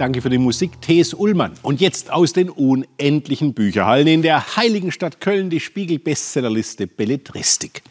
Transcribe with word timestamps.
Danke 0.00 0.22
für 0.22 0.30
die 0.30 0.38
Musik, 0.38 0.80
T.S. 0.80 1.12
Ullmann. 1.12 1.52
Und 1.60 1.82
jetzt 1.82 2.10
aus 2.10 2.32
den 2.32 2.48
unendlichen 2.48 3.52
Bücherhallen 3.52 4.06
in 4.06 4.22
der 4.22 4.56
heiligen 4.56 4.92
Stadt 4.92 5.20
Köln 5.20 5.50
die 5.50 5.60
Spiegel-Bestsellerliste 5.60 6.86
Belletristik. 6.86 7.82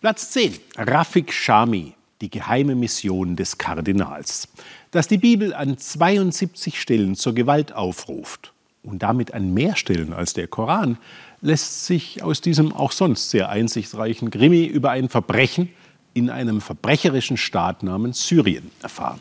Platz 0.00 0.32
10. 0.32 0.54
Rafik 0.76 1.32
Shami, 1.32 1.94
die 2.20 2.30
geheime 2.30 2.74
Mission 2.74 3.36
des 3.36 3.58
Kardinals. 3.58 4.48
Dass 4.90 5.06
die 5.06 5.18
Bibel 5.18 5.54
an 5.54 5.78
72 5.78 6.80
Stellen 6.80 7.14
zur 7.14 7.32
Gewalt 7.32 7.72
aufruft 7.72 8.52
und 8.82 9.04
damit 9.04 9.32
an 9.32 9.54
mehr 9.54 9.76
Stellen 9.76 10.12
als 10.12 10.34
der 10.34 10.48
Koran, 10.48 10.98
lässt 11.42 11.86
sich 11.86 12.24
aus 12.24 12.40
diesem 12.40 12.72
auch 12.72 12.90
sonst 12.90 13.30
sehr 13.30 13.50
einsichtsreichen 13.50 14.32
Krimi 14.32 14.64
über 14.64 14.90
ein 14.90 15.08
Verbrechen 15.08 15.68
in 16.12 16.28
einem 16.28 16.60
verbrecherischen 16.60 17.36
Staat 17.36 17.84
namens 17.84 18.26
Syrien 18.26 18.72
erfahren. 18.82 19.20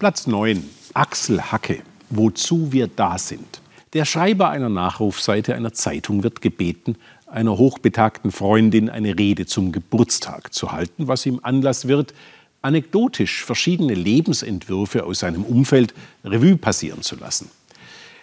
Platz 0.00 0.26
9. 0.26 0.79
Axel 0.94 1.40
Hacke. 1.40 1.82
Wozu 2.10 2.72
wir 2.72 2.88
da 2.88 3.18
sind. 3.18 3.60
Der 3.92 4.04
Schreiber 4.04 4.50
einer 4.50 4.68
Nachrufseite 4.68 5.54
einer 5.54 5.72
Zeitung 5.72 6.22
wird 6.22 6.40
gebeten, 6.40 6.96
einer 7.26 7.56
hochbetagten 7.56 8.32
Freundin 8.32 8.88
eine 8.88 9.18
Rede 9.18 9.46
zum 9.46 9.72
Geburtstag 9.72 10.52
zu 10.52 10.72
halten, 10.72 11.06
was 11.06 11.26
ihm 11.26 11.40
Anlass 11.42 11.86
wird, 11.86 12.14
anekdotisch 12.62 13.44
verschiedene 13.44 13.94
Lebensentwürfe 13.94 15.04
aus 15.04 15.20
seinem 15.20 15.44
Umfeld 15.44 15.94
Revue 16.24 16.56
passieren 16.56 17.02
zu 17.02 17.16
lassen. 17.16 17.50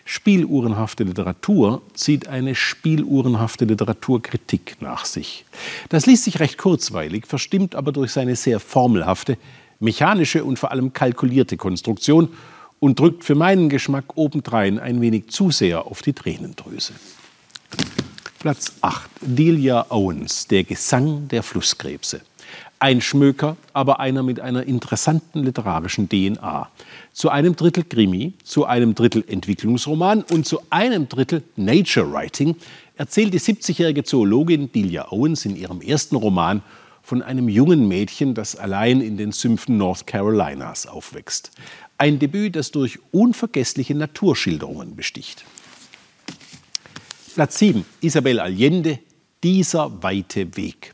Spieluhrenhafte 0.05 1.04
Literatur 1.04 1.82
zieht 1.94 2.27
eine 2.27 2.55
spieluhrenhafte 2.55 3.66
Literaturkritik 3.66 4.77
nach 4.80 5.04
sich. 5.04 5.46
Das 5.90 6.05
liest 6.05 6.24
sich 6.24 6.40
recht 6.40 6.58
kurzweilig, 6.58 7.27
verstimmt 7.27 7.76
aber 7.76 7.91
durch 7.91 8.12
seine 8.12 8.38
sehr 8.38 8.62
formelhafte, 8.62 9.38
mechanische 9.80 10.46
und 10.46 10.60
vor 10.60 10.72
allem 10.72 10.94
kalkulierte 10.94 11.58
Konstruktion 11.58 12.30
und 12.80 12.99
drückt 12.99 13.23
für 13.23 13.36
meinen 13.36 13.70
Geschmack 13.70 14.16
obendrein 14.16 14.80
ein 14.80 15.02
wenig 15.02 15.27
zu 15.30 15.52
sehr 15.52 15.85
auf 15.85 16.02
die 16.02 16.13
Tränendrüse. 16.13 16.93
Platz 18.40 18.74
8. 18.82 19.10
Delia 19.21 19.88
Owens, 19.90 20.48
der 20.48 20.63
Gesang 20.63 21.27
der 21.27 21.41
Flusskrebse. 21.43 22.21
Ein 22.79 23.02
Schmöker, 23.02 23.57
aber 23.74 23.99
einer 23.99 24.21
mit 24.21 24.40
einer 24.40 24.63
interessanten 24.63 25.43
literarischen 25.43 26.07
DNA. 26.07 26.70
Zu 27.12 27.29
einem 27.29 27.55
Drittel 27.55 27.84
Krimi, 27.84 28.34
zu 28.43 28.65
einem 28.65 28.93
Drittel 28.93 29.24
Entwicklungsroman 29.27 30.24
und 30.32 30.46
zu 30.46 30.59
einem 30.70 31.09
Drittel 31.09 31.41
Nature 31.55 32.12
Writing 32.13 32.55
erzählt 32.96 33.34
die 33.34 33.40
70-jährige 33.40 34.04
Zoologin 34.04 34.71
Delia 34.71 35.12
Owens 35.12 35.46
in 35.46 35.55
ihrem 35.55 35.82
ersten 35.82 36.15
Roman 36.15 36.62
von 37.08 37.22
einem 37.22 37.48
jungen 37.48 37.88
Mädchen, 37.88 38.34
das 38.34 38.58
allein 38.58 39.00
in 39.00 39.16
den 39.16 39.32
Sümpfen 39.32 39.77
North 39.77 40.05
Carolinas 40.08 40.88
aufwächst. 40.88 41.52
Ein 41.98 42.20
Debüt, 42.20 42.58
das 42.58 42.72
durch 42.72 42.99
unvergessliche 43.14 43.96
Naturschilderungen 43.96 44.98
besticht. 44.98 45.46
Platz 47.34 47.60
7. 47.60 47.86
Isabel 48.02 48.41
Allende, 48.41 48.99
dieser 49.41 50.04
weite 50.04 50.58
Weg. 50.58 50.94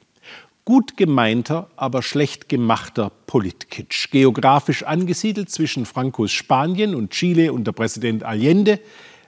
Gut 0.65 0.97
gemeinter, 0.97 1.71
aber 1.77 2.03
schlecht 2.03 2.47
gemachter 2.47 3.11
Politkitsch. 3.25 4.11
Geografisch 4.11 4.83
angesiedelt 4.83 5.49
zwischen 5.49 5.87
Francos 5.87 6.31
Spanien 6.31 6.93
und 6.93 7.09
Chile 7.09 7.51
unter 7.51 7.73
Präsident 7.73 8.21
Allende, 8.21 8.79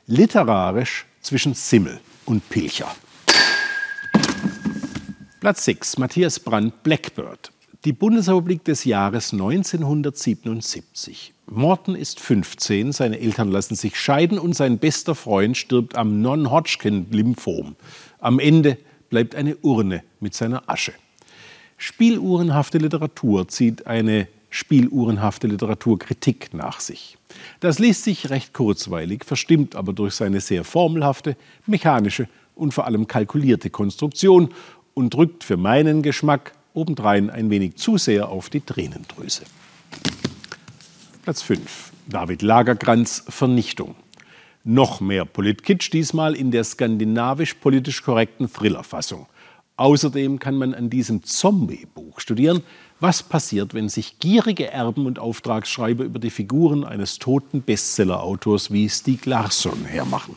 literarisch 0.06 1.08
zwischen 1.20 1.56
Simmel 1.56 2.00
und 2.28 2.48
Pilcher. 2.48 2.96
Platz 5.46 5.66
6. 5.66 6.00
Matthias 6.00 6.40
Brandt, 6.40 6.82
Blackbird. 6.82 7.52
Die 7.84 7.94
Bundesrepublik 7.94 8.64
des 8.64 8.84
Jahres 8.84 9.32
1977. 9.32 11.36
Morton 11.46 11.96
ist 11.96 12.20
15, 12.20 12.92
seine 12.92 13.20
Eltern 13.20 13.52
lassen 13.52 13.76
sich 13.76 13.96
scheiden 13.96 14.40
und 14.40 14.56
sein 14.56 14.80
bester 14.80 15.14
Freund 15.14 15.56
stirbt 15.56 15.96
am 15.96 16.20
Non-Hodgkin-Lymphom. 16.20 17.76
Am 18.18 18.40
Ende 18.40 18.80
bleibt 19.12 19.36
eine 19.36 19.56
Urne 19.58 20.02
mit 20.20 20.34
seiner 20.34 20.68
Asche. 20.68 20.94
Spieluhrenhafte 21.78 22.80
Literatur 22.80 23.48
zieht 23.48 23.86
eine 23.86 24.28
spieluhrenhafte 24.50 25.46
Literaturkritik 25.46 26.56
nach 26.56 26.80
sich. 26.80 27.20
Das 27.60 27.78
liest 27.78 28.04
sich 28.04 28.32
recht 28.32 28.54
kurzweilig, 28.54 29.24
verstimmt 29.24 29.76
aber 29.76 29.94
durch 29.94 30.16
seine 30.16 30.42
sehr 30.42 30.64
formelhafte, 30.64 31.38
mechanische 31.68 32.28
und 32.56 32.74
vor 32.74 32.86
allem 32.86 33.08
kalkulierte 33.08 33.70
Konstruktion 33.70 34.50
und 34.96 35.14
drückt 35.14 35.44
für 35.44 35.58
meinen 35.58 36.02
Geschmack 36.02 36.54
obendrein 36.74 37.30
ein 37.30 37.52
wenig 37.52 37.76
zu 37.76 37.98
sehr 38.00 38.30
auf 38.30 38.50
die 38.50 38.62
Tränendrüse. 38.62 39.44
Platz 41.22 41.44
5. 41.44 41.92
David 42.08 42.42
Lagerkranz 42.42 43.24
Vernichtung. 43.30 43.96
Noch 44.64 45.00
mehr 45.02 45.26
Politkitsch, 45.26 45.92
diesmal 45.94 46.36
in 46.36 46.50
der 46.50 46.64
skandinavisch-politisch 46.64 48.02
korrekten 48.02 48.52
Thrillerfassung. 48.52 49.28
Außerdem 49.78 50.40
kann 50.40 50.56
man 50.56 50.74
an 50.74 50.90
diesem 50.90 51.24
Zombie-Buch 51.24 52.20
studieren, 52.20 52.64
was 53.00 53.22
passiert, 53.22 53.74
wenn 53.74 53.90
sich 53.90 54.20
gierige 54.20 54.72
Erben 54.72 55.06
und 55.06 55.20
Auftragsschreiber 55.20 56.06
über 56.06 56.18
die 56.18 56.30
Figuren 56.30 56.86
eines 56.86 57.20
toten 57.20 57.62
Bestseller-Autors 57.62 58.72
wie 58.72 58.90
Stieg 58.90 59.26
Larsson 59.26 59.84
hermachen. 59.86 60.36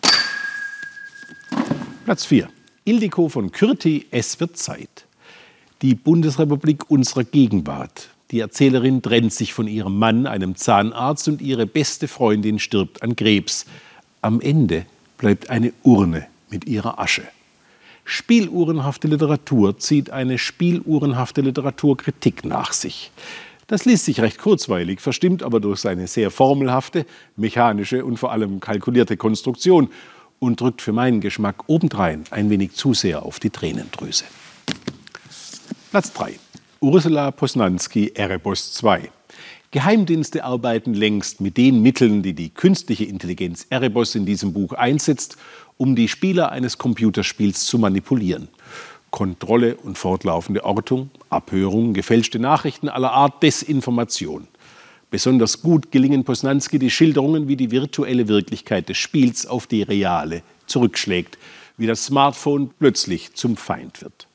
Platz 2.04 2.24
4. 2.24 2.48
Ildiko 2.88 3.28
von 3.28 3.52
Kürti, 3.52 4.06
Es 4.10 4.40
wird 4.40 4.56
Zeit. 4.56 5.04
Die 5.82 5.94
Bundesrepublik 5.94 6.90
unserer 6.90 7.22
Gegenwart. 7.22 8.08
Die 8.30 8.40
Erzählerin 8.40 9.02
trennt 9.02 9.34
sich 9.34 9.52
von 9.52 9.68
ihrem 9.68 9.98
Mann, 9.98 10.26
einem 10.26 10.56
Zahnarzt, 10.56 11.28
und 11.28 11.42
ihre 11.42 11.66
beste 11.66 12.08
Freundin 12.08 12.58
stirbt 12.58 13.02
an 13.02 13.14
Krebs. 13.14 13.66
Am 14.22 14.40
Ende 14.40 14.86
bleibt 15.18 15.50
eine 15.50 15.74
Urne 15.82 16.28
mit 16.48 16.66
ihrer 16.66 16.98
Asche. 16.98 17.24
Spieluhrenhafte 18.06 19.06
Literatur 19.06 19.78
zieht 19.78 20.08
eine 20.08 20.38
spieluhrenhafte 20.38 21.42
Literaturkritik 21.42 22.46
nach 22.46 22.72
sich. 22.72 23.10
Das 23.66 23.84
liest 23.84 24.06
sich 24.06 24.22
recht 24.22 24.38
kurzweilig, 24.38 25.02
verstimmt 25.02 25.42
aber 25.42 25.60
durch 25.60 25.80
seine 25.80 26.06
sehr 26.06 26.30
formelhafte, 26.30 27.04
mechanische 27.36 28.02
und 28.02 28.16
vor 28.16 28.32
allem 28.32 28.60
kalkulierte 28.60 29.18
Konstruktion 29.18 29.90
und 30.38 30.60
drückt 30.60 30.82
für 30.82 30.92
meinen 30.92 31.20
Geschmack 31.20 31.64
obendrein 31.66 32.24
ein 32.30 32.50
wenig 32.50 32.72
zu 32.72 32.94
sehr 32.94 33.22
auf 33.22 33.40
die 33.40 33.50
Tränendrüse. 33.50 34.24
Platz 35.90 36.12
3. 36.12 36.38
Ursula 36.80 37.30
Posnanski, 37.30 38.12
Erebos 38.14 38.72
2. 38.74 39.10
Geheimdienste 39.70 40.44
arbeiten 40.44 40.94
längst 40.94 41.40
mit 41.40 41.56
den 41.56 41.82
Mitteln, 41.82 42.22
die 42.22 42.32
die 42.32 42.50
künstliche 42.50 43.04
Intelligenz 43.04 43.66
Erebos 43.68 44.14
in 44.14 44.24
diesem 44.24 44.52
Buch 44.52 44.72
einsetzt, 44.72 45.36
um 45.76 45.94
die 45.94 46.08
Spieler 46.08 46.52
eines 46.52 46.78
Computerspiels 46.78 47.66
zu 47.66 47.78
manipulieren. 47.78 48.48
Kontrolle 49.10 49.76
und 49.76 49.98
fortlaufende 49.98 50.64
Ortung, 50.64 51.10
Abhörung, 51.30 51.94
gefälschte 51.94 52.38
Nachrichten 52.38 52.88
aller 52.88 53.12
Art, 53.12 53.42
Desinformation. 53.42 54.48
Besonders 55.10 55.62
gut 55.62 55.90
gelingen 55.90 56.24
Posnanski 56.24 56.78
die 56.78 56.90
Schilderungen, 56.90 57.48
wie 57.48 57.56
die 57.56 57.70
virtuelle 57.70 58.28
Wirklichkeit 58.28 58.90
des 58.90 58.98
Spiels 58.98 59.46
auf 59.46 59.66
die 59.66 59.82
reale 59.82 60.42
zurückschlägt, 60.66 61.38
wie 61.78 61.86
das 61.86 62.04
Smartphone 62.04 62.70
plötzlich 62.78 63.32
zum 63.32 63.56
Feind 63.56 64.02
wird. 64.02 64.26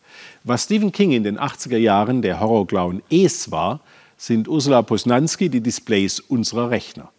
Was 0.44 0.64
Stephen 0.64 0.92
King 0.92 1.12
in 1.12 1.24
den 1.24 1.38
80er 1.38 1.78
Jahren 1.78 2.24
der 2.24 2.40
Horrorclown 2.40 3.04
Es 3.12 3.52
war, 3.52 3.82
sind 4.18 4.48
Ursula 4.48 4.82
Posnanski 4.82 5.50
die 5.50 5.62
Displays 5.62 6.20
unserer 6.20 6.72
Rechner. 6.72 7.12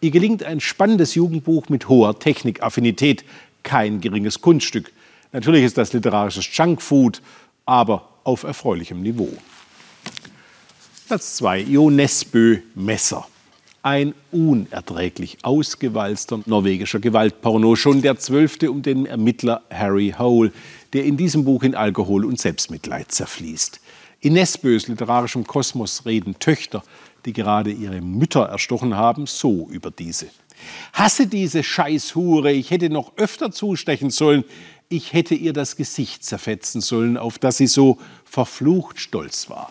Ihr 0.00 0.10
gelingt 0.10 0.44
ein 0.44 0.60
spannendes 0.60 1.14
Jugendbuch 1.14 1.70
mit 1.70 1.88
hoher 1.88 2.18
Technikaffinität, 2.18 3.24
kein 3.62 4.00
geringes 4.00 4.42
Kunststück. 4.42 4.92
Natürlich 5.32 5.64
ist 5.64 5.78
das 5.78 5.92
literarisches 5.92 6.48
Junkfood, 6.52 7.22
aber 7.64 8.08
auf 8.24 8.42
erfreulichem 8.42 9.00
Niveau. 9.00 9.32
Platz 11.08 11.36
2. 11.36 11.60
Jo 11.60 11.88
Nesbø 11.88 12.58
Messer. 12.74 13.26
Ein 13.80 14.12
unerträglich 14.30 15.38
ausgewalzter 15.40 16.40
norwegischer 16.44 17.00
Gewaltporno, 17.00 17.76
schon 17.76 18.02
der 18.02 18.18
zwölfte 18.18 18.70
um 18.70 18.82
den 18.82 19.06
Ermittler 19.06 19.62
Harry 19.70 20.14
Hole, 20.18 20.52
der 20.92 21.06
in 21.06 21.16
diesem 21.16 21.46
Buch 21.46 21.62
in 21.62 21.74
Alkohol 21.74 22.26
und 22.26 22.38
Selbstmitleid 22.38 23.10
zerfließt. 23.10 23.80
In 24.20 24.34
Nesbös 24.34 24.86
literarischem 24.88 25.46
Kosmos 25.46 26.04
reden 26.04 26.38
Töchter, 26.40 26.82
die 27.24 27.32
gerade 27.32 27.70
ihre 27.70 28.02
Mütter 28.02 28.42
erstochen 28.42 28.94
haben, 28.94 29.24
so 29.24 29.66
über 29.70 29.90
diese. 29.90 30.26
Hasse 30.92 31.26
diese 31.26 31.62
Scheißhure, 31.62 32.52
ich 32.52 32.70
hätte 32.70 32.90
noch 32.90 33.16
öfter 33.16 33.50
zustechen 33.50 34.10
sollen, 34.10 34.44
ich 34.90 35.14
hätte 35.14 35.34
ihr 35.34 35.54
das 35.54 35.76
Gesicht 35.76 36.22
zerfetzen 36.22 36.82
sollen, 36.82 37.16
auf 37.16 37.38
das 37.38 37.56
sie 37.56 37.66
so 37.66 37.96
verflucht 38.26 39.00
stolz 39.00 39.48
war. 39.48 39.70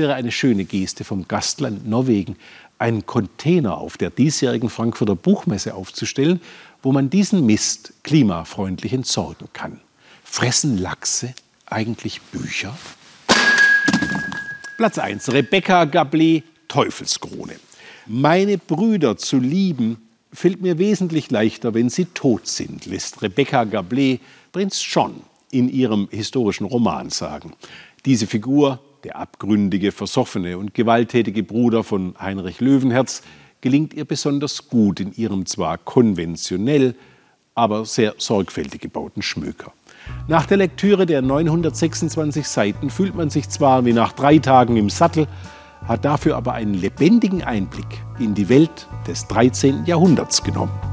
Wäre 0.00 0.14
eine 0.14 0.32
schöne 0.32 0.64
Geste 0.64 1.04
vom 1.04 1.28
Gastland 1.28 1.86
Norwegen, 1.86 2.36
einen 2.78 3.04
Container 3.04 3.76
auf 3.76 3.98
der 3.98 4.08
diesjährigen 4.08 4.70
Frankfurter 4.70 5.14
Buchmesse 5.14 5.74
aufzustellen, 5.74 6.40
wo 6.82 6.90
man 6.90 7.10
diesen 7.10 7.44
Mist 7.44 7.92
klimafreundlich 8.02 8.94
entsorgen 8.94 9.48
kann. 9.52 9.78
Fressen 10.24 10.78
Lachse 10.78 11.34
eigentlich 11.66 12.22
Bücher? 12.22 12.74
Platz 14.78 14.96
1. 14.96 15.34
Rebecca 15.34 15.82
Gablé, 15.82 16.44
Teufelskrone. 16.66 17.56
Meine 18.06 18.56
Brüder 18.56 19.18
zu 19.18 19.38
lieben 19.38 19.98
fällt 20.32 20.62
mir 20.62 20.78
wesentlich 20.78 21.30
leichter, 21.30 21.74
wenn 21.74 21.90
sie 21.90 22.06
tot 22.06 22.46
sind, 22.46 22.86
lässt 22.86 23.20
Rebecca 23.20 23.64
Gablé 23.64 24.20
Prinz 24.50 24.82
John 24.82 25.20
in 25.50 25.68
ihrem 25.68 26.08
historischen 26.10 26.64
Roman 26.64 27.10
sagen. 27.10 27.52
Diese 28.06 28.26
Figur, 28.26 28.80
der 29.04 29.16
abgründige, 29.16 29.92
versoffene 29.92 30.58
und 30.58 30.74
gewalttätige 30.74 31.42
Bruder 31.42 31.84
von 31.84 32.14
Heinrich 32.20 32.60
Löwenherz, 32.60 33.22
gelingt 33.60 33.94
ihr 33.94 34.04
besonders 34.04 34.68
gut 34.68 35.00
in 35.00 35.12
ihrem 35.12 35.46
zwar 35.46 35.78
konventionell, 35.78 36.94
aber 37.54 37.84
sehr 37.84 38.14
sorgfältig 38.18 38.80
gebauten 38.80 39.22
Schmöker. 39.22 39.72
Nach 40.28 40.46
der 40.46 40.56
Lektüre 40.56 41.06
der 41.06 41.22
926 41.22 42.46
Seiten 42.46 42.90
fühlt 42.90 43.14
man 43.14 43.30
sich 43.30 43.48
zwar 43.48 43.84
wie 43.84 43.92
nach 43.92 44.12
drei 44.12 44.38
Tagen 44.38 44.76
im 44.76 44.90
Sattel, 44.90 45.26
hat 45.86 46.04
dafür 46.04 46.36
aber 46.36 46.52
einen 46.52 46.74
lebendigen 46.74 47.42
Einblick 47.42 48.02
in 48.18 48.34
die 48.34 48.48
Welt 48.48 48.86
des 49.06 49.26
13. 49.28 49.84
Jahrhunderts 49.86 50.42
genommen. 50.42 50.89